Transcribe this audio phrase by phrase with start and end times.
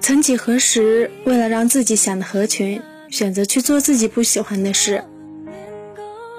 [0.00, 5.00] 曾几何时，为了让自己显得合群，选择去做自己不喜欢的事；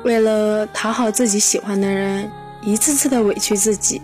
[0.04, 2.30] 为了讨好自己喜欢的人，
[2.64, 4.02] 一次次的委屈自己，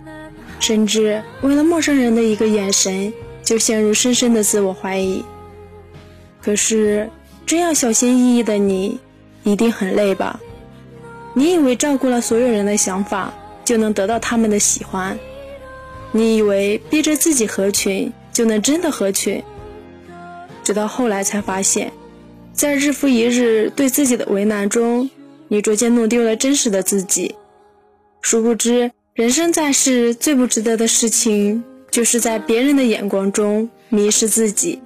[0.59, 3.11] 甚至为了陌生人的一个眼神，
[3.44, 5.23] 就陷入深深的自我怀疑。
[6.41, 7.09] 可是，
[7.45, 8.99] 这样小心翼翼的你，
[9.44, 10.39] 一定很累吧？
[11.34, 13.34] 你以为照顾了所有人的想法，
[13.66, 15.17] 就能得到他们的喜欢？
[16.11, 18.11] 你以为逼着自己合群？
[18.34, 19.41] 就能真的合群，
[20.63, 21.91] 直到后来才发现，
[22.53, 25.09] 在日复一日对自己的为难中，
[25.47, 27.33] 你逐渐弄丢了真实的自己。
[28.22, 34.80] 殊不知，人生在世最不值得的事情，就是在别人的眼光中迷失自己。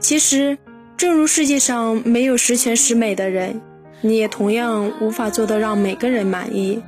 [0.00, 0.58] 其实，
[0.96, 3.60] 正如世界上没有十全十美的人，
[4.00, 6.82] 你也同样无法做到让每个人满意。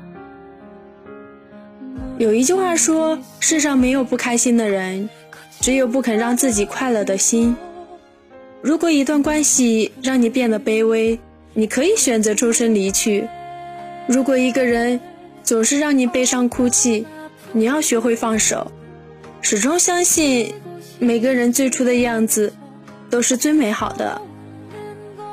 [2.20, 5.08] 有一句话说：“世上没有不开心的人。”
[5.58, 7.56] 只有不肯让自己快乐的心。
[8.60, 11.18] 如果一段关系让你变得卑微，
[11.54, 13.26] 你可以选择抽身离去；
[14.06, 15.00] 如果一个人
[15.42, 17.06] 总是让你悲伤哭泣，
[17.52, 18.70] 你要学会放手。
[19.40, 20.52] 始终相信，
[20.98, 22.52] 每个人最初的样子
[23.08, 24.20] 都是最美好的。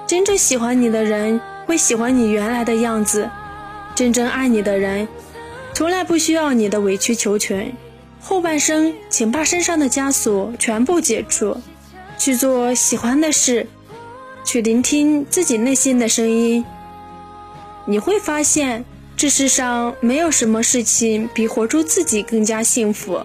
[0.07, 3.29] 真正喜欢你的人会喜欢你原来的样子，
[3.93, 5.05] 真正爱你的人
[5.77, 7.71] 从来不需要你的委曲求全。
[8.19, 11.55] 后半生，请把身上的枷锁全部解除，
[12.17, 13.67] 去做喜欢的事，
[14.43, 16.65] 去聆听自己内心的声音。
[17.85, 18.85] 你会发现，
[19.15, 23.23] 这世上没有什么事情比活出自己更加幸福。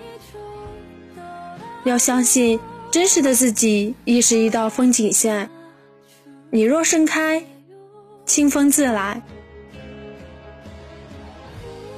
[1.84, 2.60] 要相信，
[2.90, 5.48] 真实的自己亦是一道风景线。
[6.50, 7.42] 你若盛开，
[8.26, 9.22] 清风自来。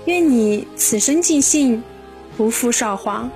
[0.07, 1.83] 愿你此生尽兴。
[2.37, 3.31] 不负韶华。